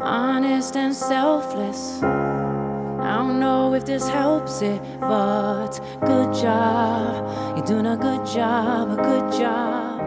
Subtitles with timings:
[0.00, 2.00] Honest and selfless.
[2.00, 7.56] I this helps it, but good job.
[7.56, 10.00] You're doing a good job, a good job.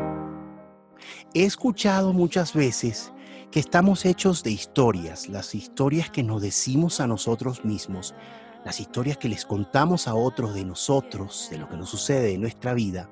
[1.33, 3.11] He escuchado muchas veces
[3.51, 8.15] que estamos hechos de historias, las historias que nos decimos a nosotros mismos,
[8.63, 12.39] las historias que les contamos a otros de nosotros, de lo que nos sucede en
[12.39, 13.09] nuestra vida.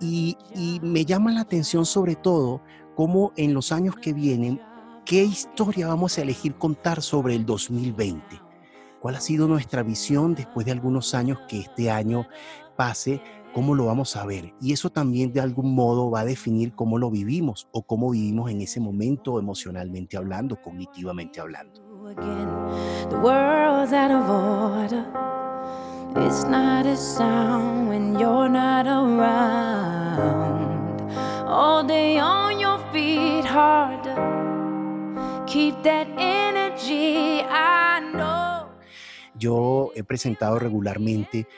[0.00, 0.36] Y,
[0.82, 2.60] me llama la atención sobre todo
[2.94, 4.60] cómo en los años que vienen,
[5.04, 8.40] qué historia vamos a elegir contar sobre el 2020.
[9.00, 12.26] ¿Cuál ha sido nuestra visión después de algunos años que este año
[12.76, 13.20] pase?
[13.52, 14.54] cómo lo vamos a ver.
[14.60, 18.50] Y eso también de algún modo va a definir cómo lo vivimos o cómo vivimos
[18.50, 21.80] en ese momento emocionalmente hablando, cognitivamente hablando.
[29.02, 30.62] Around.
[31.46, 32.42] All day on.
[39.42, 41.48] Yo he presentado regularmente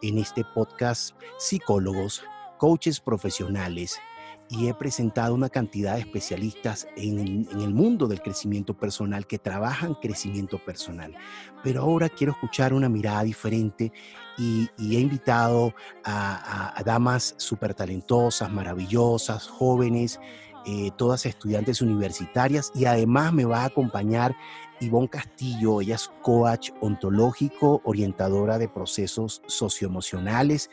[0.00, 2.24] en este podcast psicólogos,
[2.56, 4.00] coaches profesionales
[4.48, 9.94] y he presentado una cantidad de especialistas en, el mundo del crecimiento personal que trabajan
[9.94, 11.14] crecimiento personal.
[11.62, 13.92] Pero ahora quiero escuchar una mirada diferente
[14.36, 20.20] y, he invitado a, damas súper talentosas, maravillosas, jóvenes,
[20.66, 24.34] eh, todas estudiantes universitarias y además me va a acompañar
[24.80, 30.70] Ivonne Castillo, ella es coach ontológico, orientadora de procesos socioemocionales.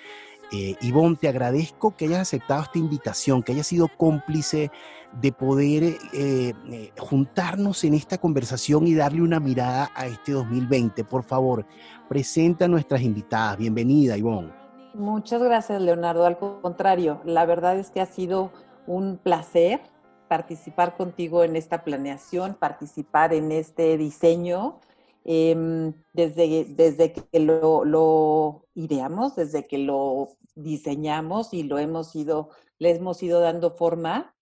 [0.53, 4.69] Eh, Ivonne, te agradezco que hayas aceptado esta invitación, que hayas sido cómplice
[5.13, 11.05] de poder eh, eh, juntarnos en esta conversación y darle una mirada a este 2020.
[11.05, 11.65] Por favor,
[12.09, 13.57] presenta a nuestras invitadas.
[13.57, 14.51] Bienvenida, Ivonne.
[14.93, 16.25] Muchas gracias, Leonardo.
[16.25, 18.51] Al contrario, la verdad es que ha sido
[18.87, 19.79] un placer
[20.27, 24.79] participar contigo en esta planeación, participar en este diseño.
[25.23, 32.49] Em, desde, desde que lo, ideamos, desde que lo diseñamos y lo hemos ido,
[32.79, 34.35] le hemos ido dando forma,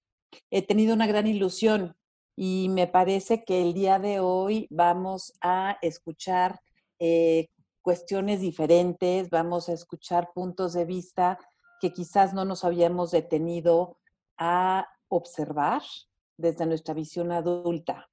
[0.50, 1.96] he tenido una gran ilusión
[2.36, 6.60] y me parece que el día de hoy vamos a escuchar
[7.00, 7.50] eh,
[7.82, 11.38] cuestiones diferentes, vamos a escuchar puntos de vista
[11.82, 13.98] que quizás no nos habíamos detenido
[14.38, 15.82] a observar
[16.38, 18.10] desde nuestra visión adulta.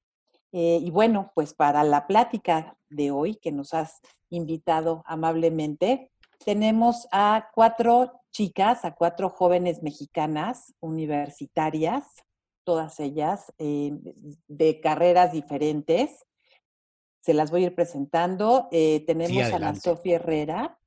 [0.52, 4.00] Eh, y bueno, pues para la plática de hoy que nos has
[4.30, 6.10] invitado amablemente,
[6.44, 12.04] tenemos a cuatro chicas, a cuatro jóvenes mexicanas universitarias,
[12.64, 13.92] todas ellas eh,
[14.48, 16.26] de carreras diferentes.
[17.20, 18.68] Se las voy a ir presentando.
[18.72, 20.78] Eh, tenemos a la Sofía Herrera.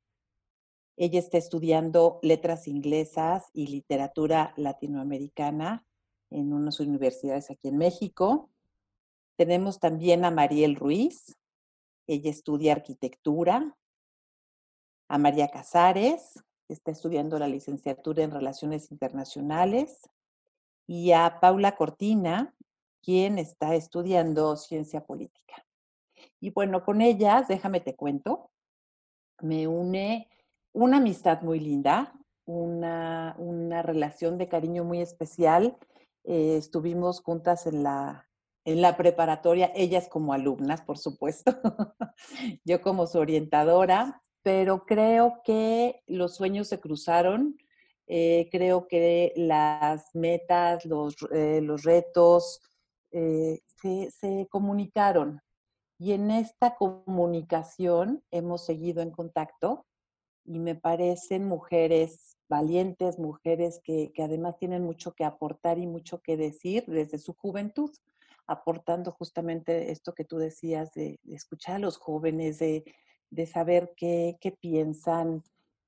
[0.95, 5.85] Ella está estudiando letras inglesas y literatura latinoamericana
[6.29, 8.49] en unas universidades aquí en México.
[9.37, 11.37] Tenemos también a Mariel Ruiz,
[12.07, 13.77] ella estudia arquitectura.
[15.09, 20.09] A María Casares, que está estudiando la licenciatura en Relaciones Internacionales.
[20.87, 22.55] Y a Paula Cortina,
[23.03, 25.65] quien está estudiando ciencia política.
[26.39, 28.49] Y bueno, con ellas, déjame te cuento,
[29.41, 30.29] me une
[30.71, 32.13] una amistad muy linda,
[32.45, 35.77] una, una relación de cariño muy especial
[36.23, 38.29] eh, estuvimos juntas en la,
[38.65, 41.51] en la preparatoria, ellas como alumnas, por supuesto,
[42.65, 47.57] yo como su orientadora, pero creo que los sueños se cruzaron,
[48.07, 52.61] eh, creo que las metas, los, eh, los retos
[53.11, 55.41] se, se, comunicaron.
[55.97, 59.85] Y en esta comunicación hemos seguido en contacto
[60.45, 66.35] y me parecen mujeres valientes, mujeres que, además tienen mucho que aportar y mucho que
[66.35, 67.91] decir desde su juventud,
[68.47, 72.83] aportando justamente esto que tú decías de, escuchar a los jóvenes, de,
[73.45, 75.43] saber qué, qué piensan,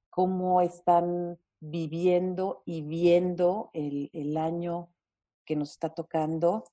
[0.10, 4.90] cómo están viviendo y viendo el, el, año
[5.46, 6.64] que nos está tocando.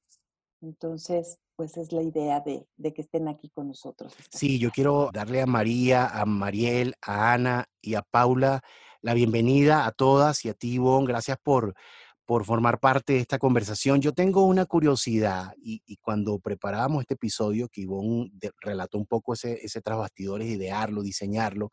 [0.61, 4.15] Entonces, pues es la idea de, que estén aquí con nosotros.
[4.31, 8.63] Sí, yo quiero darle a María, a Mariel, a Ana y a Paula
[9.01, 11.07] la bienvenida a todas y a ti, Ivonne.
[11.07, 11.75] Gracias por,
[12.29, 14.03] por formar parte de esta conversación.
[14.03, 18.31] Yo tengo una curiosidad y, cuando preparábamos este episodio, que Ivonne
[18.61, 21.71] relató un poco ese, ese tras bastidores, idearlo, diseñarlo,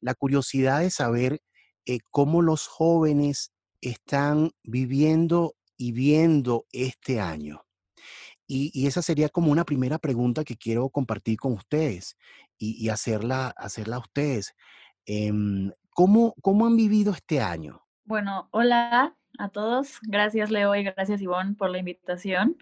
[0.00, 1.40] la curiosidad de saber
[1.84, 7.64] eh, cómo los jóvenes están viviendo y viendo este año.
[8.48, 12.16] Y, esa sería como una primera pregunta que quiero compartir con ustedes
[12.58, 14.52] y, hacerla, hacerla a ustedes.
[15.04, 17.86] Em, ¿cómo, ¿Cómo han vivido este año?
[18.04, 19.98] Bueno, hola a todos.
[20.02, 22.56] Gracias Leo y gracias Ivonne por la invitación.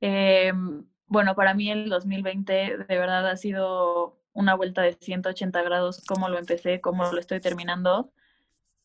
[0.00, 6.02] Em, bueno, para mí el 2020 de verdad ha sido una vuelta de 180 grados,
[6.06, 8.12] cómo lo empecé, cómo lo estoy terminando.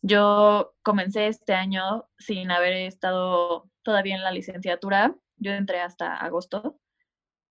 [0.02, 6.80] Yo comencé este año sin haber estado todavía en la licenciatura yo entré hasta agosto.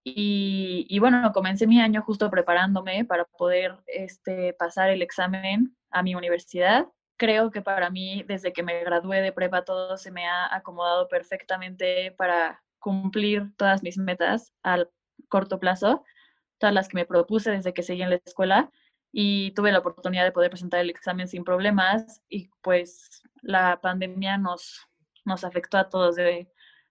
[0.04, 6.14] Y, bueno, comencé mi año justo preparándome para poder este, pasar el examen a mi
[6.14, 6.86] universidad.
[7.18, 11.08] Creo que para mí, desde que me gradué de prepa, todo se me ha acomodado
[11.08, 14.88] perfectamente para cumplir todas mis metas al
[15.28, 16.04] corto plazo,
[16.58, 18.70] todas las que me propuse desde que seguí en la escuela
[19.10, 24.38] y tuve la oportunidad de poder presentar el examen sin problemas y pues la pandemia
[24.38, 24.86] nos,
[25.24, 26.50] nos afectó a todos de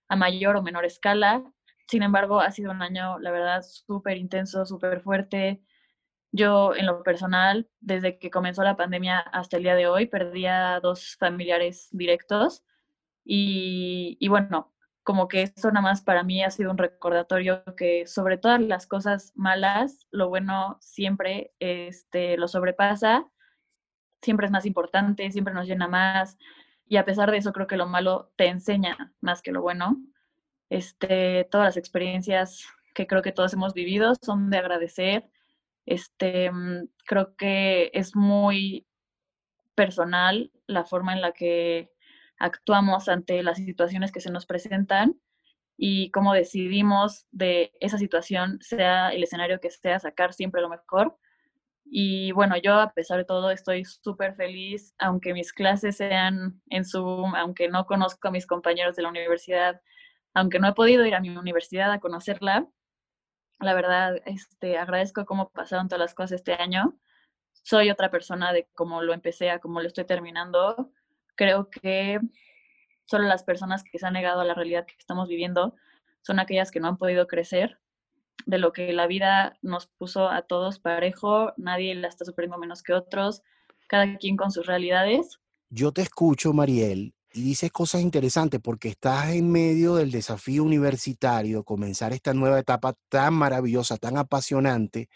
[0.09, 1.44] a mayor o menor escala.
[1.88, 5.62] Sin embargo, ha sido un año, la verdad, súper intenso, súper fuerte.
[6.31, 10.45] Yo, en lo personal, desde que comenzó la pandemia hasta el día de hoy, perdí
[10.45, 12.63] a dos familiares directos.
[13.25, 18.38] Y, bueno, como que esto nada más para mí ha sido un recordatorio que sobre
[18.38, 23.25] todas las cosas malas, lo bueno siempre este, lo sobrepasa,
[24.21, 26.38] siempre es más importante, siempre nos llena más,
[26.88, 29.97] y a pesar de eso creo que lo malo te enseña más que lo bueno.
[30.69, 35.30] Este, todas las experiencias que creo que todos hemos vivido son de agradecer.
[35.88, 38.86] Este, mm, creo que es muy
[39.74, 41.89] personal la forma en la que
[42.38, 45.19] actuamos ante las situaciones que se nos presentan
[45.78, 51.18] y cómo decidimos de esa situación, sea el escenario que sea, sacar siempre lo mejor
[51.90, 56.86] y bueno, yo a pesar de todo estoy súper feliz, aunque mis clases sean en
[56.86, 59.81] Zoom, aunque no conozco a mis compañeros de la universidad,
[60.33, 62.68] aunque no he podido ir a mi universidad a conocerla.
[63.59, 66.98] La verdad, este, agradezco cómo pasaron todas las cosas este año.
[67.63, 70.92] Soy otra persona de cómo lo empecé a cómo lo estoy terminando.
[71.36, 72.19] Creo que
[73.06, 75.75] solo las personas que se han negado a la realidad que estamos viviendo
[76.21, 77.80] son aquellas que no han podido crecer
[78.45, 82.81] de lo que la vida nos puso a todos parejo, nadie la está sufriendo menos
[82.81, 83.44] que otros,
[83.88, 85.39] cada quien con sus realidades.
[85.69, 91.63] Yo te escucho, Mariel, y dices cosas interesantes porque estás en medio del desafío universitario,
[91.63, 95.07] comenzar esta nueva etapa tan maravillosa, tan apasionante,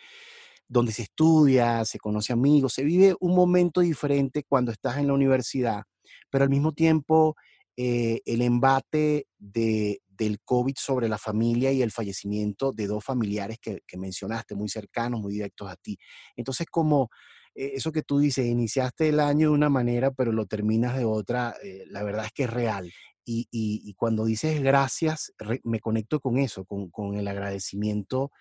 [0.67, 5.13] donde se estudia, se conoce amigos, se vive un momento diferente cuando estás en la
[5.13, 5.81] universidad,
[6.29, 7.35] pero al mismo tiempo
[7.75, 13.57] eh, el embate de, del COVID sobre la familia y el fallecimiento de dos familiares
[13.59, 15.97] que, mencionaste, muy cercanos, muy directos a ti.
[16.35, 17.09] Entonces, como
[17.55, 21.05] eh, eso que tú dices, iniciaste el año de una manera, pero lo terminas de
[21.05, 22.91] otra, eh, la verdad es que es real.
[23.23, 25.31] Y, cuando dices gracias,
[25.63, 28.31] me conecto con eso, con, el agradecimiento,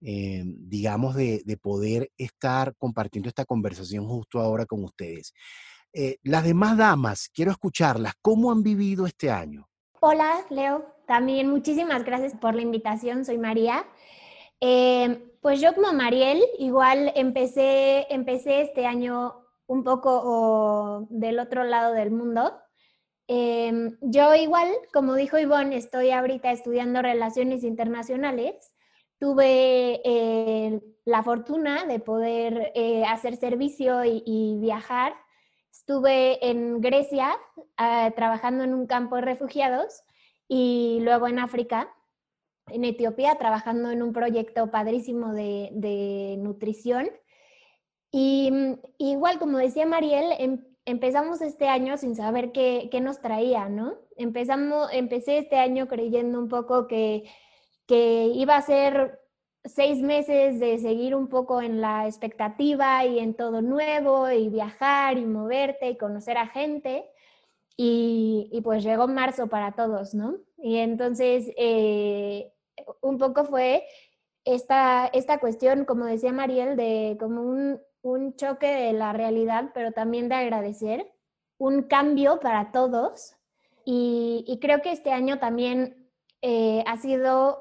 [0.00, 5.34] eh, digamos, de, poder estar compartiendo esta conversación justo ahora con ustedes.
[6.22, 9.68] las demás damas, quiero escucharlas, ¿cómo han vivido este año?
[10.00, 10.86] Hola, Leo.
[11.06, 13.26] También muchísimas gracias por la invitación.
[13.26, 13.84] Soy María.
[15.40, 19.34] Pues yo como Mariel, igual empecé, empecé este año
[19.66, 22.52] un poco del otro lado del mundo.
[23.28, 28.72] Em, yo igual, como dijo Ivonne, estoy ahorita estudiando relaciones internacionales.
[29.18, 35.14] Tuve eh, la fortuna de poder eh, hacer servicio y, viajar
[35.72, 37.36] Estuve en Grecia
[37.76, 40.02] ah, trabajando en un campo de refugiados
[40.48, 41.88] y luego en África,
[42.72, 47.10] en Etiopía, trabajando en un proyecto padrísimo de, nutrición.
[48.10, 53.20] Y mm, igual, como decía Mariel, em, empezamos este año sin saber qué, qué, nos
[53.20, 53.94] traía, ¿no?
[54.16, 57.24] Empezamos, empecé este año creyendo un poco que,
[57.86, 59.20] que iba a ser
[59.64, 65.18] seis meses de seguir un poco en la expectativa y en todo nuevo y viajar
[65.18, 67.04] y moverte y conocer a gente.
[67.76, 70.36] Y, pues llegó marzo para todos, ¿no?
[70.58, 72.52] Y entonces eh,
[73.00, 73.84] un poco fue
[74.44, 79.92] esta, esta cuestión, como decía Mariel, de como un, un choque de la realidad, pero
[79.92, 81.12] también de agradecer,
[81.58, 83.36] un cambio para todos.
[83.84, 86.10] Y, creo que este año también
[86.42, 87.58] eh, ha sido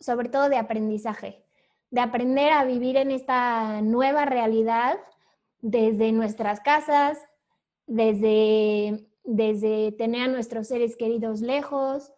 [0.00, 1.44] sobre todo de aprendizaje,
[1.90, 4.98] de aprender a vivir en esta nueva realidad
[5.60, 7.18] desde nuestras casas,
[7.86, 12.12] desde desde tener a nuestros seres queridos lejos,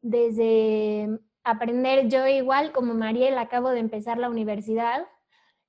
[0.00, 5.06] desde aprender yo igual como Mariel, acabo de empezar la universidad,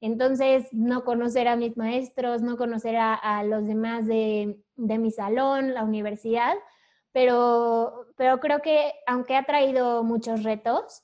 [0.01, 5.83] entonces no conocer a mis maestros, no conocer a, los demás de, mi salón, la
[5.83, 6.55] universidad,
[7.11, 11.03] pero, pero creo que aunque ha traído muchos retos,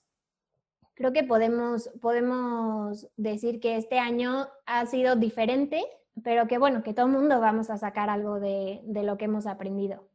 [0.93, 5.83] creo que podemos, podemos decir que este año ha sido diferente
[6.23, 9.47] pero que bueno, que todo el mundo vamos a sacar algo de, lo que hemos
[9.47, 10.07] aprendido.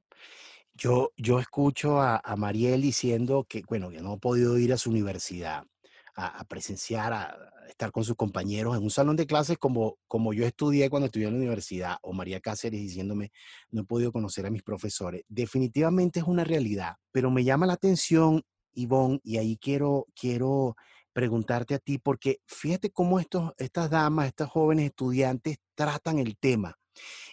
[0.80, 4.88] Yo, yo escucho a, Mariel diciendo que, bueno, que no ha podido ir a su
[4.88, 5.66] universidad
[6.14, 7.36] a, presenciar, a,
[7.68, 11.26] estar con sus compañeros en un salón de clases como, como yo estudié cuando estudié
[11.26, 13.30] en la universidad, o María Cáceres diciéndome,
[13.70, 15.22] no he podido conocer a mis profesores.
[15.28, 20.76] Definitivamente es una realidad, pero me llama la atención, Ivonne, y ahí quiero, quiero
[21.12, 26.79] preguntarte a ti, porque fíjate cómo estos, estas damas, estas jóvenes estudiantes tratan el tema.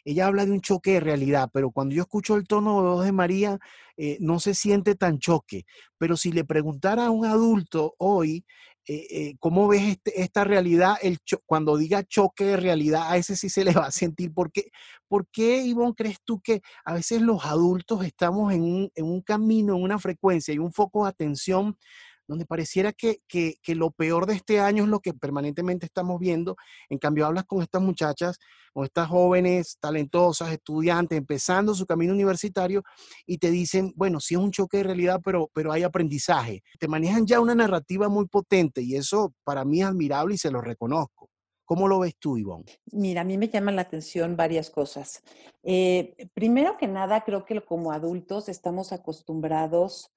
[0.06, 3.06] Ella habla de un choque de realidad, pero cuando yo escucho el tono de voz
[3.06, 3.60] de María,
[3.98, 5.66] eh, no se siente tan choque.
[5.98, 8.46] Pero si le preguntara a un adulto hoy,
[8.90, 10.96] eh, eh, ¿cómo ves este, esta realidad?
[11.02, 14.34] El cuando diga choque de realidad, a ese sí se le va a sentir.
[14.34, 14.70] ¿Por qué,
[15.10, 19.22] ¿Por qué Ivonne, crees tú que a veces los adultos estamos en un, en un
[19.22, 21.78] camino, en una frecuencia y un foco de atención
[22.28, 23.22] donde pareciera que,
[23.68, 26.56] lo peor de este año es lo que permanentemente estamos viendo.
[26.90, 28.38] En cambio, hablas con estas muchachas,
[28.74, 32.84] con estas jóvenes talentosas, estudiantes, empezando su camino universitario
[33.26, 36.64] y te dicen, bueno, sí es un choque de realidad, pero, pero hay aprendizaje.
[36.80, 40.52] Te manejan ya una narrativa muy potente y eso para mí es admirable y se
[40.52, 41.30] lo reconozco.
[41.68, 42.80] ¿Cómo lo ves tú, Ivonne?
[42.94, 45.22] Mira, a mí me llaman la atención varias cosas.
[45.64, 50.10] Eh, primero que nada, creo que como adultos estamos acostumbrados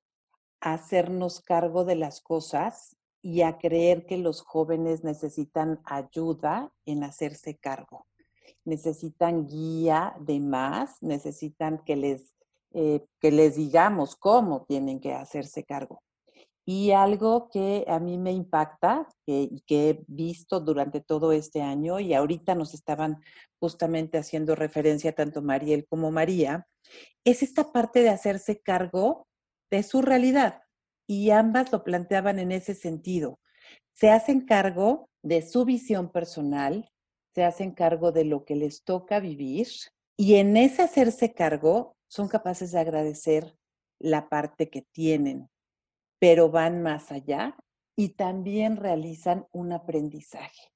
[0.60, 7.58] hacernos cargo de las cosas y a creer que los jóvenes necesitan ayuda en hacerse
[7.58, 8.06] cargo.
[8.64, 12.34] Necesitan guía de más, necesitan que les,
[12.72, 16.02] eh, que les digamos cómo tienen que hacerse cargo.
[16.66, 22.00] Y algo que a mí me impacta, que, que he visto durante todo este año,
[22.00, 23.20] y ahorita nos estaban
[23.58, 26.66] justamente haciendo referencia tanto Mariel como María,
[27.24, 29.26] es esta parte de hacerse cargo
[29.70, 30.62] de su realidad.
[31.06, 33.38] Y ambas lo planteaban en ese sentido.
[33.92, 36.90] Se hacen cargo de su visión personal,
[37.34, 39.68] se hacen cargo de lo que les toca vivir
[40.16, 43.56] y en ese hacerse cargo son capaces de agradecer
[43.98, 45.48] la parte que tienen,
[46.18, 47.56] pero van más allá
[47.96, 50.70] y también realizan un aprendizaje.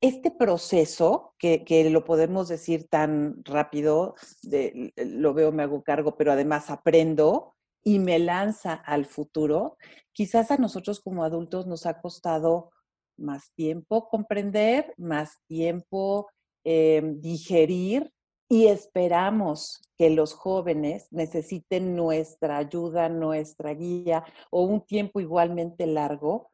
[0.00, 6.30] Este proceso, que, lo podemos decir tan rápido, de, lo veo, me hago cargo, pero
[6.30, 7.56] además aprendo,
[7.88, 9.78] y me lanza al futuro,
[10.12, 12.70] quizás a nosotros como adultos nos ha costado
[13.16, 16.28] más tiempo comprender, más tiempo
[16.64, 18.12] em, digerir
[18.46, 26.50] y esperamos que los jóvenes necesiten nuestra ayuda, nuestra guía o un tiempo igualmente largo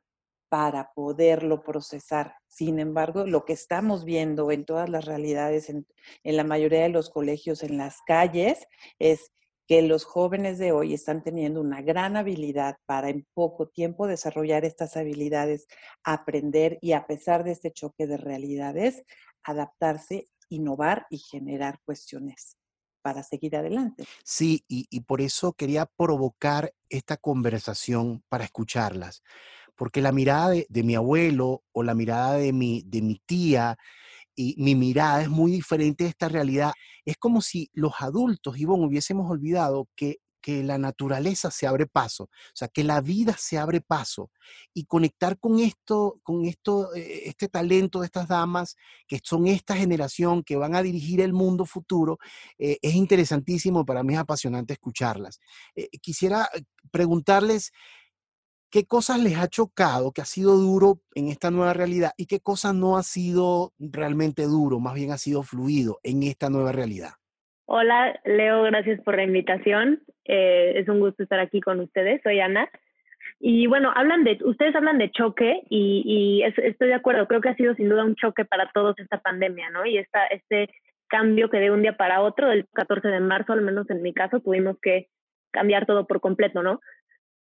[0.48, 2.36] para poderlo procesar.
[2.46, 5.84] Sin embargo, lo que estamos viendo en todas las realidades, en,
[6.22, 8.68] en la mayoría de los colegios, en las calles,
[9.00, 9.32] es
[9.66, 14.64] que los jóvenes de hoy están teniendo una gran habilidad para en poco tiempo desarrollar
[14.64, 15.66] estas habilidades,
[16.02, 19.02] aprender y a pesar de este choque de realidades,
[19.42, 22.56] adaptarse, innovar y generar cuestiones
[23.02, 24.04] para seguir adelante.
[24.24, 29.22] Sí, y, por eso quería provocar esta conversación para escucharlas,
[29.76, 33.76] porque la mirada de, de mi abuelo o la mirada de mi, de mi tía,
[34.36, 36.72] y mi mirada es muy diferente de esta realidad.
[37.04, 42.24] Es como si los adultos, Ivonne, hubiésemos olvidado que, que la naturaleza se abre paso,
[42.24, 44.30] o sea, que la vida se abre paso
[44.74, 48.76] y conectar con esto, con esto, eh, este talento de estas damas,
[49.08, 52.18] que son esta generación que van a dirigir el mundo futuro,
[52.58, 55.40] eh, es interesantísimo, para mí es apasionante escucharlas.
[55.76, 56.50] Eh, quisiera
[56.90, 57.72] preguntarles,
[58.74, 62.40] ¿Qué cosas les ha chocado, que ha sido duro en esta nueva realidad y qué
[62.40, 67.10] cosas no ha sido realmente duro, más bien ha sido fluido en esta nueva realidad?
[67.66, 70.02] Hola, Leo, gracias por la invitación.
[70.24, 72.20] Eh, es un gusto estar aquí con ustedes.
[72.24, 72.68] Soy Ana.
[73.38, 77.56] Y bueno, hablan de, ustedes hablan de choque y, estoy de acuerdo, creo que ha
[77.56, 79.86] sido sin duda un choque para todos esta pandemia, ¿no?
[79.86, 80.68] Y esta, este
[81.06, 84.12] cambio que de un día para otro, del 14 de marzo, al menos en mi
[84.12, 85.10] caso, tuvimos que
[85.52, 86.80] cambiar todo por completo, ¿no?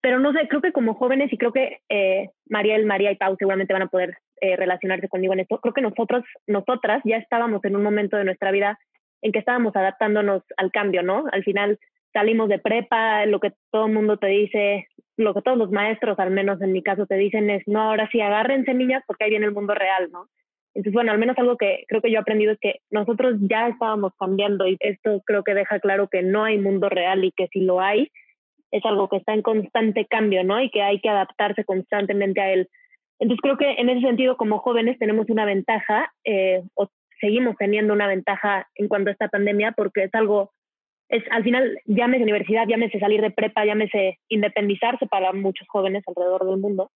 [0.04, 3.38] Pero no sé, creo que como jóvenes, y creo que eh, Mariel, María y Pau
[3.40, 7.64] seguramente van a poder eh, relacionarse conmigo en esto, creo que nosotros, nosotras ya estábamos
[7.64, 8.78] en un momento de nuestra vida
[9.22, 11.24] en que estábamos adaptándonos al cambio, ¿no?
[11.32, 11.80] Al final
[12.12, 16.20] salimos de prepa, lo que todo el mundo te dice, lo que todos los maestros,
[16.20, 19.30] al menos en mi caso, te dicen es, no, ahora sí, agárrense niñas porque ahí
[19.30, 20.28] viene el mundo real, ¿no?
[20.74, 23.70] Entonces, bueno, al menos algo que creo que yo he aprendido es que nosotros ya
[23.70, 27.48] estábamos cambiando y esto creo que deja claro que no hay mundo real y que
[27.48, 28.12] si lo hay,
[28.74, 30.60] es algo que está en constante cambio, ¿no?
[30.60, 32.68] Y que hay que adaptarse constantemente a él.
[33.20, 36.88] Entonces, creo que en ese sentido, como jóvenes, tenemos una ventaja, eh, o
[37.22, 40.52] seguimos teniendo una ventaja en cuanto a esta pandemia, porque es algo
[41.10, 46.44] es al final, llámese universidad, llámese salir de prepa, llámese independizarse para muchos jóvenes alrededor
[46.48, 46.90] del mundo.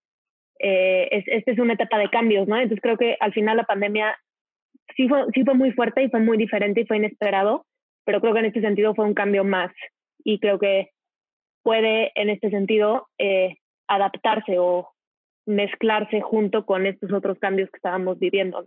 [0.58, 2.56] Eh, es, esta es una etapa de cambios, ¿no?
[2.56, 4.16] Entonces creo que al final la pandemia
[4.96, 7.66] sí fue, sí fue muy fuerte y fue muy diferente y fue inesperado,
[8.06, 9.70] pero creo que en este sentido fue un cambio más
[10.24, 10.88] y creo que
[11.66, 13.56] puede en este sentido eh,
[13.88, 14.92] adaptarse o
[15.46, 18.64] mezclarse junto con estos otros cambios que estábamos viviendo.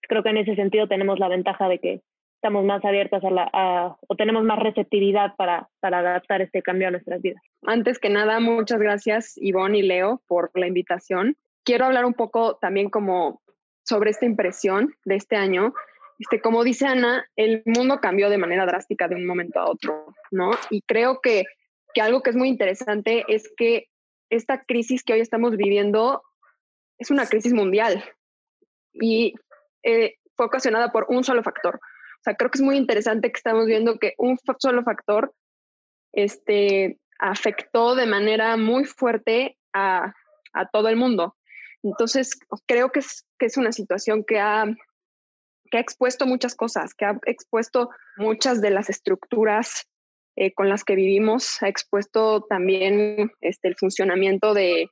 [0.00, 2.00] Creo que en ese sentido tenemos la ventaja de que
[2.36, 7.42] estamos más abiertas o tenemos más receptividad para, para adaptar este cambio a nuestras vidas.
[7.66, 11.36] Antes que nada, muchas gracias Ivonne y Leo por la invitación.
[11.64, 13.42] Quiero hablar un poco también como
[13.84, 15.74] sobre esta impresión de este año.
[16.18, 20.06] Este, como dice Ana, el mundo cambió de manera drástica de un momento a otro,
[20.30, 20.52] ¿no?
[20.70, 21.44] Y creo que,
[21.94, 23.88] que algo que es muy interesante es que
[24.30, 26.22] esta crisis que hoy estamos viviendo
[26.98, 28.04] es una crisis mundial
[28.92, 29.34] y
[29.82, 33.36] eh, fue ocasionada por un solo factor, o sea, creo que es muy interesante que
[33.36, 35.34] estamos viendo que un solo factor
[36.12, 40.14] este, afectó de manera muy fuerte a,
[40.52, 41.36] a todo el mundo.
[41.82, 44.66] Entonces, creo que es, que es una situación que ha,
[45.68, 49.88] que ha expuesto muchas cosas, que ha expuesto muchas de las estructuras
[50.36, 54.88] eh, con las que vivimos, ha expuesto también este, el funcionamiento de,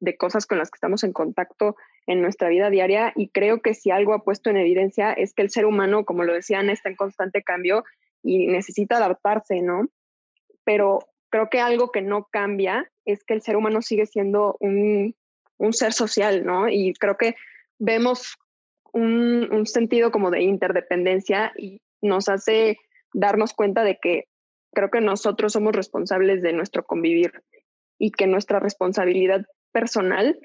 [0.00, 3.74] de cosas con las que estamos en contacto en nuestra vida diaria y creo que
[3.74, 6.88] si algo ha puesto en evidencia es que el ser humano, como lo decían, está
[6.88, 7.84] en constante cambio
[8.22, 9.88] y necesita adaptarse, ¿no?
[10.64, 15.14] Pero creo que algo que no cambia es que el ser humano sigue siendo un,
[15.72, 16.68] ser social, ¿no?
[16.68, 17.34] Y creo que
[17.78, 18.36] vemos
[18.92, 22.78] un, un sentido como de interdependencia y nos hace
[23.12, 24.28] darnos cuenta de que
[24.76, 27.42] creo que nosotros somos responsables de nuestro convivir
[27.98, 30.38] y que nuestra responsabilidad personal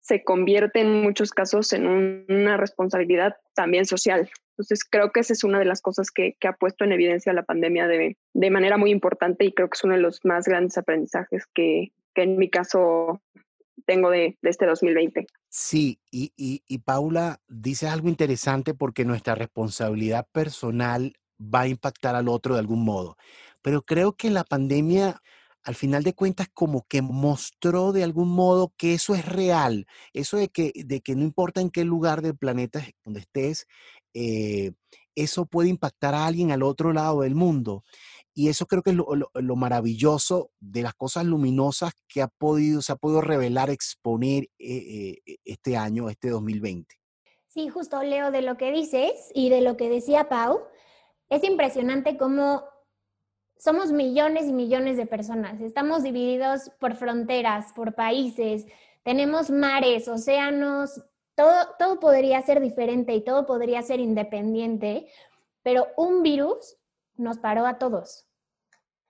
[0.00, 4.28] se convierte en muchos casos en una responsabilidad también social.
[4.50, 7.44] Entonces, creo que esa es una de las cosas que, ha puesto en evidencia la
[7.44, 10.76] pandemia de, de, manera muy importante y creo que es uno de los más grandes
[10.78, 13.22] aprendizajes que, que en mi caso
[13.84, 15.28] tengo de, de este 2020.
[15.48, 22.14] Sí, y, y, y Paula dice algo interesante porque nuestra responsabilidad personal va a impactar
[22.16, 23.16] al otro de algún modo.
[23.66, 25.20] Pero creo que la pandemia
[25.64, 30.36] al final de cuentas como que mostró de algún modo que eso es real, eso
[30.36, 33.66] de que, de que no importa en qué lugar del planeta donde estés,
[34.14, 34.70] eh,
[35.16, 37.82] eso puede impactar a alguien al otro lado del mundo.
[38.32, 42.92] Y eso creo que es lo, maravilloso de las cosas luminosas que ha podido, se
[42.92, 46.94] ha podido revelar, exponer eh, eh, este año, este 2020.
[47.48, 50.60] Sí, justo Leo, de lo que dices y de lo que decía Pau,
[51.28, 52.62] es impresionante cómo
[53.58, 58.66] somos millones y millones de personas, estamos divididos por fronteras, por países,
[59.02, 61.02] tenemos mares, océanos,
[61.34, 65.08] todo, todo podría ser diferente y todo podría ser independiente,
[65.62, 66.76] pero un virus
[67.16, 68.26] nos paró a todos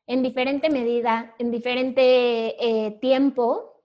[0.06, 3.82] en diferente medida, en diferente eh, tiempo,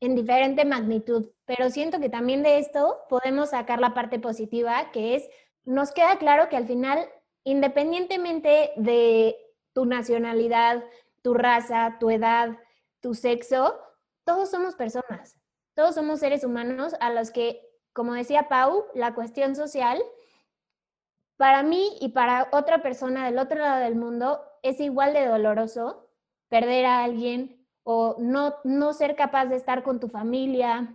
[0.00, 1.30] en diferente magnitud.
[1.44, 5.28] Pero siento que también de esto podemos sacar la parte positiva, que es,
[5.64, 7.08] nos queda claro que al final,
[7.44, 9.36] independientemente de
[9.72, 10.84] tu nacionalidad,
[11.22, 12.58] tu raza, tu edad,
[13.00, 13.78] tu sexo,
[14.24, 15.38] todos somos personas,
[15.74, 17.60] todos somos seres humanos a los que,
[17.92, 20.00] como decía Pau, la cuestión social,
[21.36, 26.08] para mí y para otra persona del otro lado del mundo, es igual de doloroso
[26.48, 30.94] perder a alguien o no, no ser capaz de estar con tu familia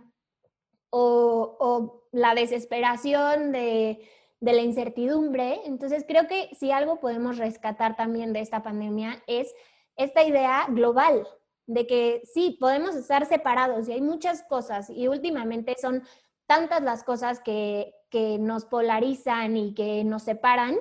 [0.90, 4.08] o, o la desesperación de
[4.40, 5.60] de la incertidumbre.
[5.64, 9.54] Entonces, creo que si algo podemos rescatar también de esta pandemia es
[9.96, 11.26] esta idea global
[11.66, 16.02] de que sí, podemos estar separados y hay muchas cosas y últimamente son
[16.46, 20.76] tantas las cosas que, que nos polarizan y que nos separan,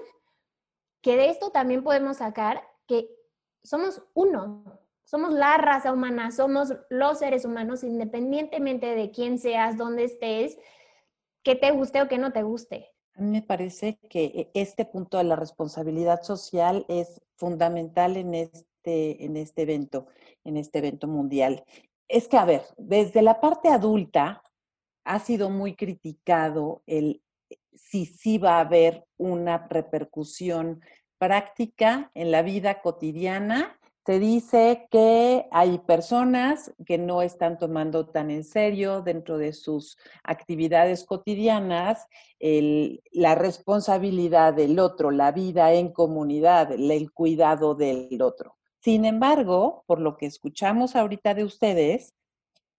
[1.02, 3.10] que de esto también podemos sacar que
[3.64, 4.64] somos uno,
[5.04, 10.58] somos la raza humana, somos los seres humanos, independientemente de quién seas, dónde estés,
[11.44, 12.94] que te guste o que no te guste.
[13.18, 18.36] A mí me parece que e, este punto de la responsabilidad social es fundamental en
[18.36, 20.06] este, en este evento,
[20.44, 21.64] en este evento mundial.
[22.08, 24.44] Es que, a ver, desde la parte adulta
[25.04, 27.24] ha sido muy criticado el
[27.74, 30.82] si sí va a haber una repercusión
[31.18, 33.77] práctica en la vida cotidiana
[34.08, 39.98] se dice que hay personas que no están tomando tan en serio dentro de sus
[40.24, 42.08] actividades cotidianas
[42.40, 48.56] la responsabilidad del otro, la vida en comunidad, el cuidado del otro.
[48.80, 52.14] Sin embargo, por lo que escuchamos ahorita de ustedes,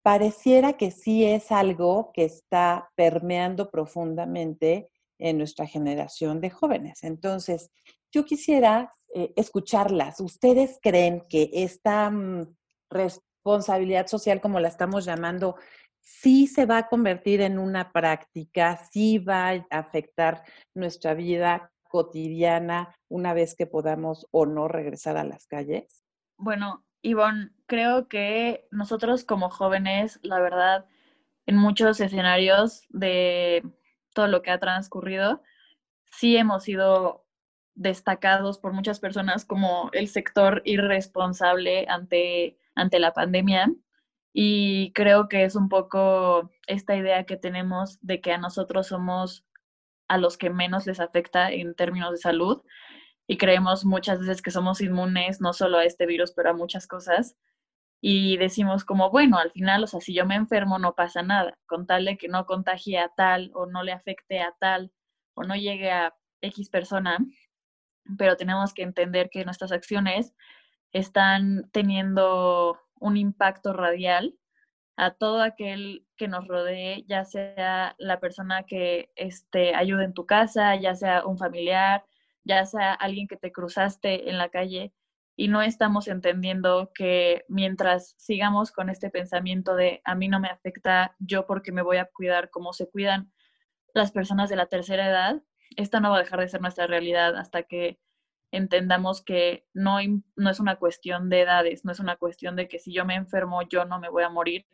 [0.01, 4.89] pareciera que sí es algo que está permeando profundamente
[5.19, 7.05] en nuestra generación de jóvenes.
[7.05, 7.71] Entonces,
[8.11, 10.21] yo quisiera eh, escucharlas.
[10.21, 12.55] ¿Ustedes creen que esta mm,
[12.91, 15.57] responsabilidad social, como la estamos llamando,
[16.01, 20.43] sí se va a convertir en una práctica, sí va a afectar
[20.75, 26.05] nuestra vida cotidiana una vez que podamos o no regresar a las calles?
[26.37, 30.87] Bueno, Ivonne, creo que nosotros como jóvenes, la verdad,
[31.47, 33.63] en muchos escenarios de
[34.13, 35.43] todo lo que ha transcurrido,
[36.11, 37.25] sí hemos sido
[37.79, 43.73] destacados por muchas personas como el sector irresponsable ante, ante la pandemia.
[44.33, 49.47] Y creo que es un poco esta idea que tenemos de que a nosotros somos
[50.09, 52.63] a los que menos les afecta en términos de salud
[53.27, 56.87] y creemos muchas veces que somos inmunes no solo a este virus, pero a muchas
[56.87, 57.37] cosas.
[58.01, 61.59] Y decimos como, bueno, al final, o sea, si yo me enfermo no pasa nada,
[61.67, 64.93] con tal de que no contagie a tal o no le afecte a tal
[65.35, 67.19] o no llegue a X persona,
[68.17, 70.35] pero tenemos que entender que nuestras acciones
[70.93, 74.35] están teniendo un impacto radial
[74.97, 80.27] a todo aquel que nos rodee, ya sea la persona que este, ayude en tu
[80.27, 82.05] casa, ya sea un familiar,
[82.45, 84.93] ya sea alguien que te cruzaste en la calle,
[85.39, 90.49] y no estamos entendiendo que mientras sigamos con este pensamiento de a mí no me
[90.49, 93.33] afecta yo porque me voy a cuidar como se cuidan
[93.95, 95.41] las personas de la tercera edad,
[95.77, 97.99] esta no va a dejar de ser nuestra realidad hasta que
[98.51, 99.99] entendamos que no,
[100.37, 103.15] no es una cuestión de edades, no es una cuestión de que si yo me
[103.15, 104.67] enfermo yo no me voy a morir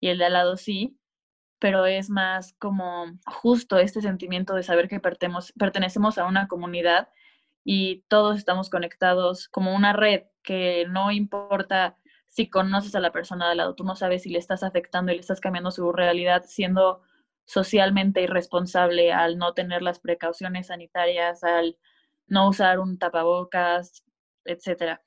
[0.00, 0.98] y el de al lado sí,
[1.58, 7.08] pero es más como justo este sentimiento de saber que pertenecemos a una comunidad
[7.64, 11.96] y todos estamos conectados como una red que no importa
[12.28, 15.12] si conoces a la persona de al lado, tú no sabes si le estás afectando
[15.12, 17.02] y le estás cambiando su realidad siendo
[17.50, 21.76] socialmente irresponsable al no tener las precauciones sanitarias, al
[22.28, 24.04] no usar un tapabocas,
[24.44, 25.02] etcétera.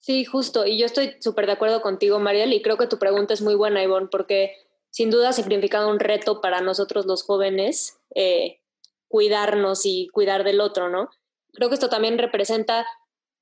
[0.00, 0.66] Sí, justo.
[0.66, 3.54] Y yo estoy súper de acuerdo contigo, Mariel, y creo que tu pregunta es muy
[3.54, 4.56] buena, Ivonne, porque
[4.90, 8.60] sin duda ha significado un reto para nosotros los jóvenes eh,
[9.06, 11.08] cuidarnos y cuidar del otro, ¿no?
[11.52, 12.84] Creo que esto también representa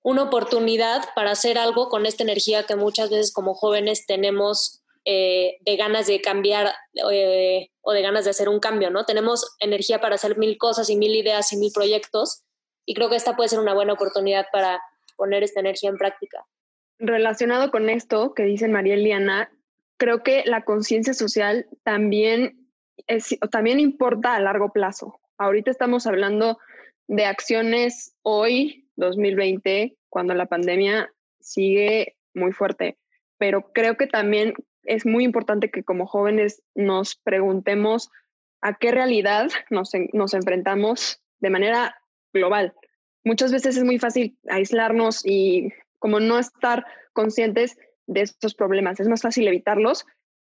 [0.02, 5.58] una oportunidad para hacer algo con esta energía que muchas veces como jóvenes tenemos eh,
[5.60, 6.72] de ganas de cambiar
[7.12, 9.04] eh, o de ganas de hacer un cambio, ¿no?
[9.04, 12.42] Tenemos energía para hacer mil cosas y mil ideas y mil proyectos
[12.86, 14.80] y creo que esta puede ser una buena oportunidad para
[15.16, 16.46] poner esta energía en práctica.
[16.98, 19.50] Relacionado con esto que dicen María Eliana,
[19.98, 22.70] creo que la conciencia social también,
[23.06, 25.20] es, también importa a largo plazo.
[25.38, 26.58] Ahorita estamos hablando
[27.08, 32.98] de acciones hoy, 2020, cuando la pandemia sigue muy fuerte,
[33.38, 38.10] pero creo que también es muy importante que como jóvenes nos preguntemos
[38.60, 41.96] a qué realidad nos, nos enfrentamos de manera
[42.32, 42.74] global.
[43.24, 49.00] Muchas veces es muy fácil aislarnos y como no estar conscientes de estos problemas.
[49.00, 50.04] Es más fácil evitarlos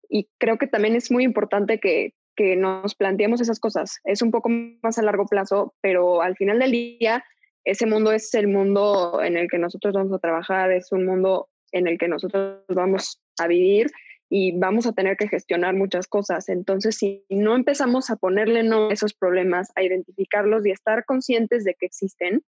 [0.10, 4.00] y creo que también es muy importante que, que nos planteemos esas cosas.
[4.06, 7.24] Es un poco más a largo plazo, pero al final del día
[7.66, 11.50] ese mundo es el mundo en el que nosotros vamos a trabajar, es un mundo
[11.72, 13.92] en el que nosotros vamos a vivir
[14.30, 16.50] y vamos a tener que gestionar muchas cosas.
[16.50, 21.04] Entonces, si no empezamos a ponerle no a esos problemas, a identificarlos y a estar
[21.06, 22.44] conscientes de que existen,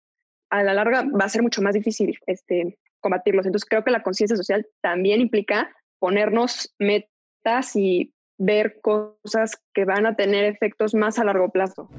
[0.52, 3.46] a la larga va a ser mucho más difícil este, combatirlos.
[3.46, 10.06] Entonces, creo que la conciencia social también implica ponernos metas y ver cosas que van
[10.06, 11.90] a tener efectos más a largo plazo.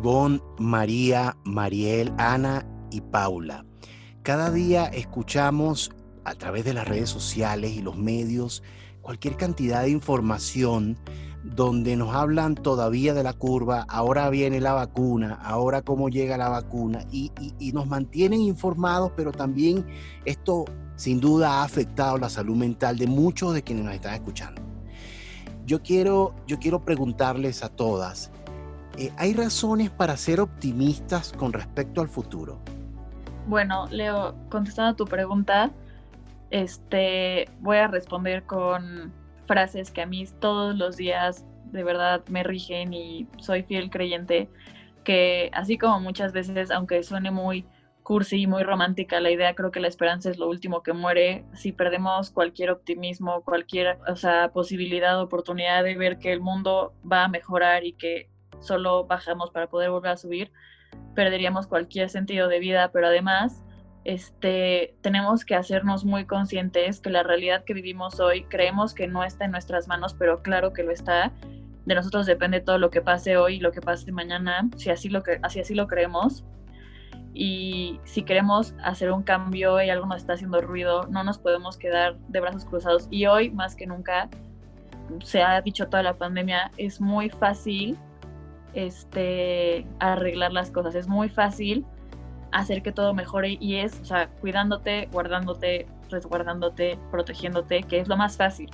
[0.00, 3.66] Ivonne, María, Mariel, Ana y Paula.
[4.22, 5.90] Cada día escuchamos
[6.24, 8.62] a través de las redes sociales y los medios
[9.02, 10.98] cualquier cantidad de información
[11.44, 16.48] donde nos hablan todavía de la curva, ahora viene la vacuna, ahora cómo llega la
[16.48, 17.30] vacuna, y,
[17.74, 19.86] nos mantienen informados, pero también
[20.24, 20.64] esto
[20.96, 24.62] sin duda ha afectado la salud mental de muchos de quienes nos están escuchando.
[25.66, 28.30] Yo quiero, yo quiero preguntarles a todas,
[28.96, 32.58] eh, ¿hay razones para ser optimistas con respecto al futuro?
[33.46, 35.70] Bueno, Leo, contestando a tu pregunta,
[36.50, 39.12] este, voy a responder con
[39.46, 44.48] frases que a mí todos los días de verdad me rigen y soy fiel creyente
[45.04, 47.66] que así como muchas veces, aunque suene muy
[48.02, 51.44] cursi y muy romántica la idea, creo que la esperanza es lo último que muere.
[51.54, 57.24] Si perdemos cualquier optimismo, cualquier o sea, posibilidad, oportunidad de ver que el mundo va
[57.24, 58.29] a mejorar y que
[58.60, 60.52] solo bajamos para poder volver a subir,
[61.14, 63.62] perderíamos cualquier sentido de vida, pero además
[64.04, 69.24] este, tenemos que hacernos muy conscientes que la realidad que vivimos hoy creemos que no
[69.24, 71.32] está en nuestras manos, pero claro que lo está.
[71.84, 75.08] De nosotros depende todo lo que pase hoy y lo que pase mañana, si así
[75.08, 76.44] lo, que, así, así lo creemos.
[77.32, 81.76] Y si queremos hacer un cambio y algo nos está haciendo ruido, no nos podemos
[81.76, 83.06] quedar de brazos cruzados.
[83.10, 84.28] Y hoy, más que nunca,
[85.22, 87.96] se ha dicho toda la pandemia, es muy fácil
[88.74, 90.94] este, arreglar las cosas.
[90.94, 91.84] Es muy fácil
[92.52, 98.16] hacer que todo mejore y es, o sea, cuidándote, guardándote, resguardándote, protegiéndote, que es lo
[98.16, 98.70] más fácil.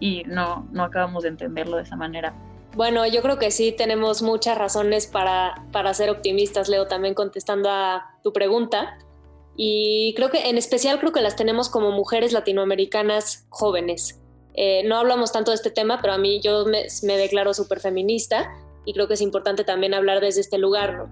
[0.00, 2.34] Y no, no acabamos de entenderlo de esa manera.
[2.74, 7.70] Bueno, yo creo que sí tenemos muchas razones para, para ser optimistas, Leo, también contestando
[7.70, 8.98] a tu pregunta.
[9.56, 14.20] Y creo que en especial creo que las tenemos como mujeres latinoamericanas jóvenes.
[14.54, 17.78] Eh, no hablamos tanto de este tema, pero a mí yo me, me declaro súper
[17.78, 18.50] feminista
[18.84, 20.94] y creo que es importante también hablar desde este lugar.
[20.94, 21.10] ¿no?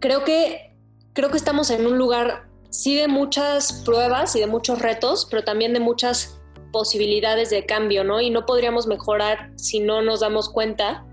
[0.00, 0.74] Creo que
[1.14, 5.44] creo que estamos en un lugar, sí, de muchas pruebas y de muchos retos, pero
[5.44, 6.38] también de muchas
[6.72, 8.20] posibilidades de cambio, ¿no?
[8.20, 11.06] Y no podríamos mejorar si no nos damos cuenta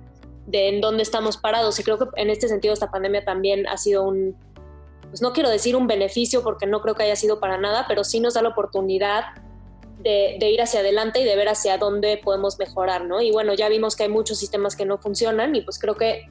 [0.48, 1.80] de en dónde estamos parados.
[1.80, 4.36] Y creo que en este sentido esta pandemia también ha sido un,
[5.10, 8.04] pues no quiero decir un beneficio porque no creo que haya sido para nada, pero
[8.04, 9.24] sí nos da la oportunidad
[10.04, 13.22] de, ir hacia adelante y de ver hacia dónde podemos mejorar, ¿no?
[13.22, 16.26] Y bueno, ya vimos que hay muchos sistemas que no funcionan y pues creo que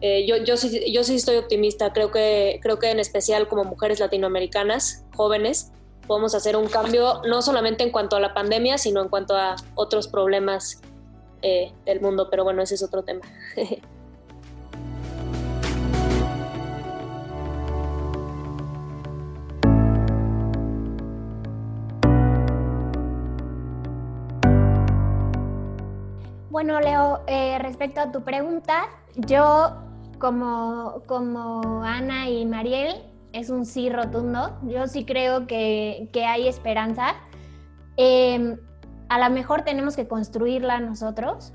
[0.00, 3.64] eh, yo, yo, sí, yo sí estoy optimista, creo que, creo que en especial como
[3.64, 5.72] mujeres latinoamericanas, jóvenes,
[6.06, 9.56] podemos hacer un cambio no solamente en cuanto a la pandemia, sino en cuanto a
[9.74, 10.80] otros problemas
[11.42, 13.22] eh, del mundo, pero bueno, ese es otro tema.
[26.58, 29.76] Bueno, Leo, eh, respecto a tu pregunta, yo
[30.18, 32.96] como, como Ana y Mariel,
[33.32, 34.58] es un sí rotundo.
[34.64, 37.14] Yo sí creo que, hay esperanza.
[37.96, 38.56] Em,
[39.08, 41.52] a lo mejor tenemos que construirla nosotros.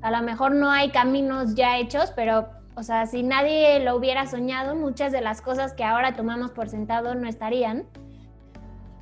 [0.00, 4.28] A lo mejor no hay caminos ya hechos, pero, o sea, si nadie lo hubiera
[4.28, 7.84] soñado, muchas de las cosas que ahora tomamos por sentado no estarían.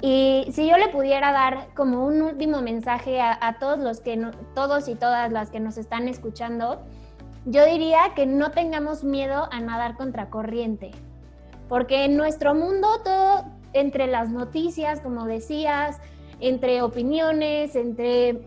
[0.00, 4.16] Y si yo le pudiera dar como un último mensaje a, todos los que
[4.54, 6.82] todos y todas las que nos están escuchando,
[7.46, 10.92] yo diría que no tengamos miedo a nadar contra corriente,
[11.68, 15.98] porque en nuestro mundo todo, entre las noticias, como decías,
[16.40, 18.46] entre opiniones, entre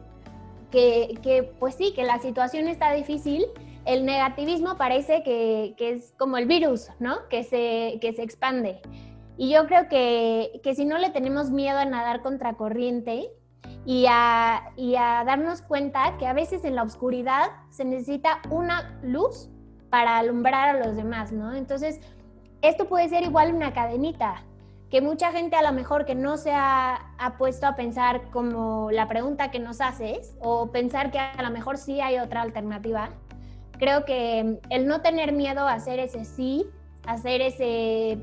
[0.71, 3.45] que, que pues sí, que la situación está difícil,
[3.85, 7.27] el negativismo parece que, que, es como el virus, ¿no?
[7.29, 8.79] Que se, que se expande.
[9.37, 13.31] Y yo creo que, que si no le tenemos miedo a nadar contra corriente,
[13.85, 18.99] y a, y a darnos cuenta que a veces en la oscuridad se necesita una
[19.01, 19.49] luz
[19.89, 21.53] para alumbrar a los demás, ¿no?
[21.53, 21.99] Entonces,
[22.61, 24.43] esto puede ser igual una cadenita,
[24.89, 28.91] que mucha gente a lo mejor que no se ha, ha, puesto a pensar como
[28.91, 33.09] la pregunta que nos haces o pensar que a lo mejor sí hay otra alternativa.
[33.79, 36.67] Creo que el no tener miedo a hacer ese sí,
[37.05, 38.19] hacer ese,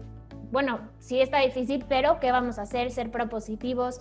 [0.51, 2.91] bueno, sí está difícil, pero ¿qué vamos a hacer?
[2.91, 4.01] Ser propositivos,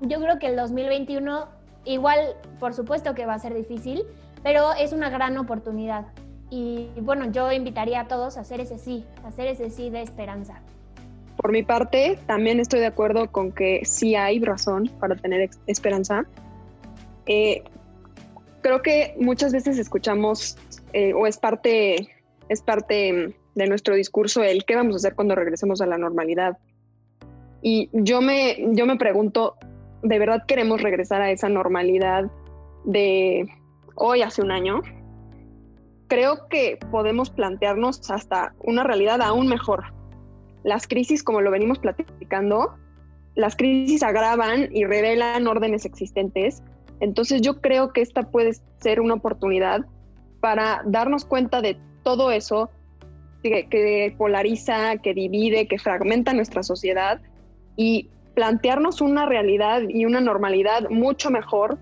[0.00, 1.48] yo creo que el 2021
[1.84, 4.04] igual, por supuesto que va a ser difícil,
[4.42, 6.06] pero es una gran oportunidad.
[6.50, 10.02] Y bueno, yo invitaría a todos a hacer ese sí, a hacer ese sí de
[10.02, 10.60] esperanza.
[11.36, 16.24] Por mi parte, también estoy de acuerdo con que sí hay razón para tener esperanza.
[17.26, 17.64] Eh,
[18.62, 20.56] creo que muchas veces escuchamos,
[20.92, 22.08] eh, o es parte,
[22.48, 26.58] es parte de nuestro discurso, el qué vamos a hacer cuando regresemos a la normalidad.
[27.62, 29.56] Y yo me, yo me pregunto,
[30.02, 32.30] ¿de verdad queremos regresar a esa normalidad
[32.84, 33.48] de
[33.94, 34.82] hoy hace un año?
[36.08, 39.84] Creo que podemos plantearnos hasta una realidad aún mejor.
[40.62, 42.74] Las crisis, como lo venimos platicando,
[43.34, 46.62] las crisis agravan y revelan órdenes existentes.
[47.00, 49.86] Entonces yo creo que esta puede ser una oportunidad
[50.40, 52.70] para darnos cuenta de todo eso
[53.50, 57.20] que, que polariza, que divide, que fragmenta nuestra sociedad
[57.76, 61.78] y plantearnos una realidad y una normalidad mucho mejor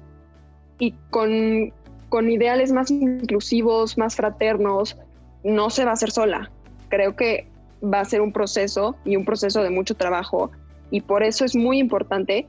[0.79, 1.73] y con,
[2.09, 4.99] con ideales más inclusivos, más fraternos,
[5.45, 6.51] no se va a hacer sola.
[6.89, 7.47] Creo que
[7.83, 10.51] va a ser un proceso y un proceso de mucho trabajo
[10.91, 12.47] y por eso es muy importante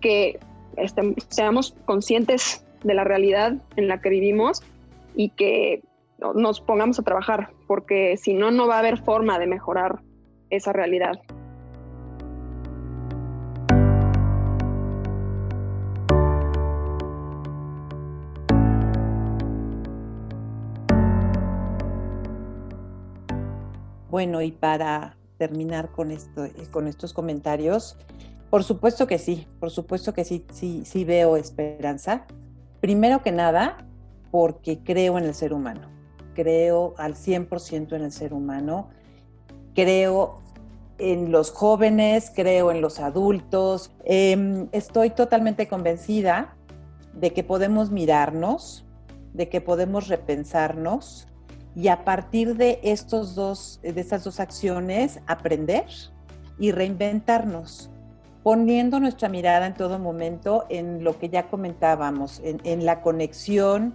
[0.00, 0.38] que
[0.76, 4.62] este, seamos conscientes de la realidad en la que vivimos
[5.14, 5.82] y que
[6.34, 10.00] nos pongamos a trabajar, porque si no, no va a haber forma de mejorar
[10.50, 11.14] esa realidad.
[24.14, 27.98] Bueno, y para terminar con, esto, con estos comentarios,
[28.48, 32.24] por supuesto que sí, por supuesto que sí, sí, sí veo esperanza.
[32.80, 33.84] Primero que nada,
[34.30, 35.88] porque creo en el ser humano,
[36.34, 38.88] creo al 100% en el ser humano,
[39.74, 40.40] creo
[40.98, 43.90] en los jóvenes, creo en los adultos.
[44.04, 46.54] Em, estoy totalmente convencida
[47.14, 48.84] de que podemos mirarnos,
[49.32, 51.26] de que podemos repensarnos
[51.76, 55.86] y a partir de, estos dos, de estas dos acciones aprender
[56.58, 57.90] y reinventarnos,
[58.42, 63.94] poniendo nuestra mirada en todo momento en lo que ya comentábamos, en, la conexión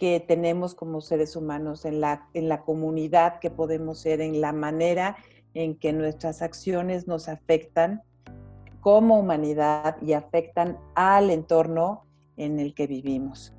[0.00, 4.54] que tenemos como seres humanos, en la, en la comunidad que podemos ser, en la
[4.54, 5.18] manera
[5.52, 8.02] en que nuestras acciones nos afectan
[8.80, 12.06] como humanidad y afectan al entorno
[12.38, 13.52] en el que vivimos.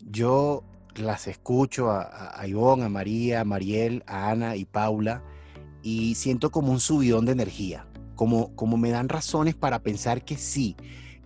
[0.00, 0.64] Yo
[0.96, 5.22] las escucho a, a Ivonne, a María, a Mariel, a Ana y Paula
[5.80, 10.36] y siento como un subidón de energía, como, como me dan razones para pensar que
[10.36, 10.76] sí.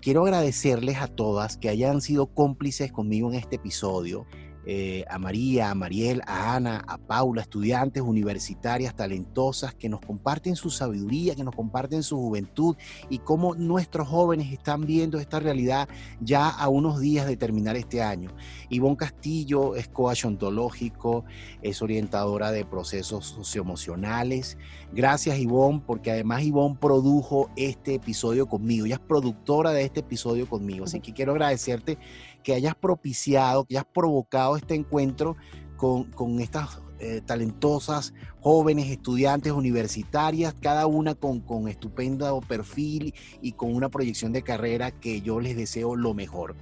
[0.06, 4.24] Quiero agradecerles a todas que hayan sido cómplices conmigo en este episodio,
[4.68, 10.56] eh, a María, a Mariel, a Ana, a Paula, estudiantes universitarias talentosas que nos comparten
[10.56, 12.76] su sabiduría, que nos comparten su juventud
[13.08, 15.88] y cómo nuestros jóvenes están viendo esta realidad
[16.20, 18.30] ya a unos días de terminar este año.
[18.68, 21.24] Ivonne Castillo es coach ontológico,
[21.62, 24.58] es orientadora de procesos socioemocionales.
[24.92, 30.48] Gracias Ivonne, porque además Ivonne produjo este episodio conmigo, ella es productora de este episodio
[30.48, 31.98] conmigo, así que quiero agradecerte
[32.46, 35.36] que hayas propiciado, que hayas provocado este encuentro
[35.76, 38.14] con, con estas eh, talentosas
[38.46, 44.92] jóvenes estudiantes universitarias, cada una con, con estupendo perfil y con una proyección de carrera
[44.92, 46.54] que yo les deseo lo mejor.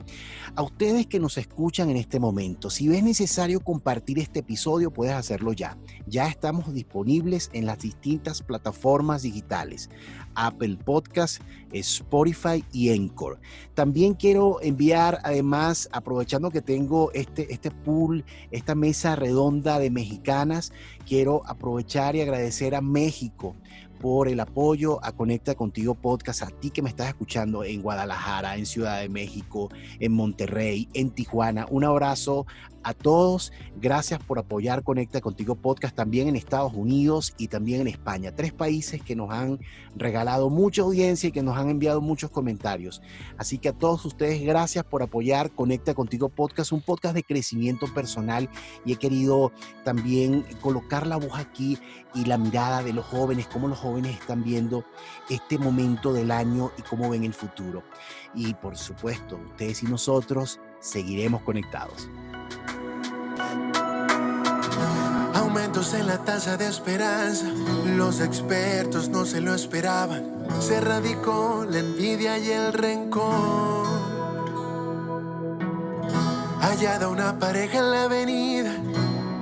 [0.56, 5.14] A ustedes que nos escuchan en este momento, si ves necesario compartir este episodio, puedes
[5.14, 5.76] hacerlo ya.
[6.06, 9.90] Ya estamos disponibles en las distintas plataformas digitales.
[10.34, 11.42] Apple Podcast,
[11.72, 13.38] Spotify y Encore.
[13.74, 20.72] También quiero enviar, además, aprovechando que tengo este, este pool, esta mesa redonda de mexicanas,
[21.06, 23.54] quiero aprovechar y agradecer a México
[24.00, 28.56] por el apoyo a Conecta Contigo Podcast, a ti que me estás escuchando en Guadalajara,
[28.56, 31.66] en Ciudad de México, en Monterrey, en Tijuana.
[31.70, 32.46] Un abrazo
[32.84, 33.52] a todos.
[33.80, 38.34] Gracias por apoyar Conecta Contigo Podcast también en Estados Unidos y también en España.
[38.34, 39.58] Tres países que nos han
[39.96, 43.02] regalado mucha audiencia y que nos han enviado muchos comentarios.
[43.38, 47.92] Así que a todos ustedes, gracias por apoyar Conecta Contigo Podcast, un podcast de crecimiento
[47.92, 48.48] personal
[48.84, 49.52] y he querido
[49.84, 51.78] también colocar la voz aquí
[52.14, 54.84] y la mirada de los jóvenes, cómo los jóvenes están viendo
[55.28, 57.82] este momento del año y cómo ven el futuro.
[58.34, 62.08] Y por supuesto, ustedes y nosotros seguiremos conectados.
[65.34, 67.46] Aumentos en la tasa de esperanza,
[67.96, 70.24] los expertos no se lo esperaban.
[70.60, 73.86] Se radicó la envidia y el rencor.
[76.60, 78.74] Hallada una pareja en la avenida,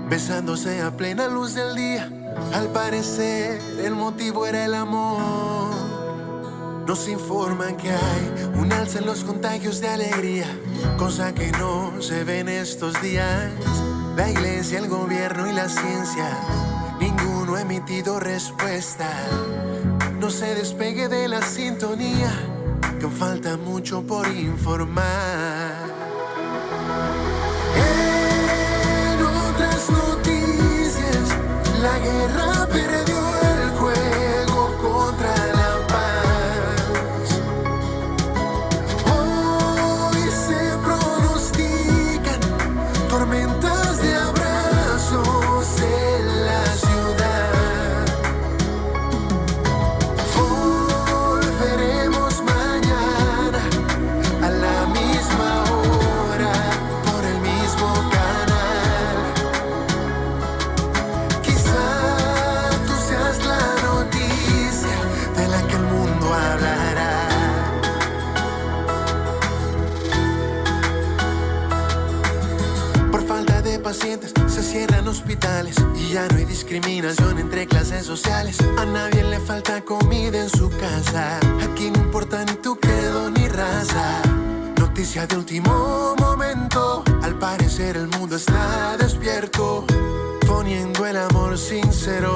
[0.08, 2.08] besándose a plena luz del día.
[2.52, 5.81] Al parecer el motivo era el amor.
[6.86, 10.46] Nos informan que hay un alza en los contagios de alegría,
[10.98, 13.52] cosa que no se ve en estos días.
[14.16, 16.28] La iglesia, el gobierno y la ciencia,
[17.00, 19.08] ninguno ha emitido respuesta.
[20.18, 22.32] No se despegue de la sintonía,
[23.00, 25.91] que falta mucho por informar.
[76.72, 78.56] Discriminación entre clases sociales.
[78.78, 81.38] A nadie le falta comida en su casa.
[81.62, 84.22] Aquí no importa ni tu credo ni raza.
[84.78, 87.04] Noticia de último momento.
[87.22, 89.84] Al parecer el mundo está despierto,
[90.46, 92.32] poniendo el amor sincero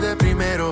[0.00, 0.70] de primero.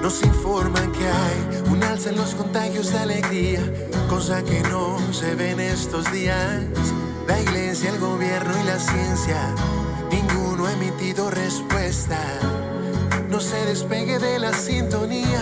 [0.00, 3.60] Nos informan que hay un alza en los contagios de alegría,
[4.08, 6.62] cosa que no se ve en estos días.
[7.26, 9.54] La iglesia, el gobierno y la ciencia,
[10.60, 12.18] no he emitido respuesta.
[13.30, 15.40] No se despegue de la sintonía,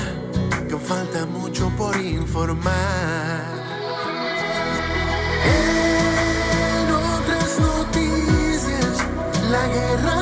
[0.68, 3.42] que falta mucho por informar.
[5.56, 8.94] En otras noticias,
[9.50, 10.17] la guerra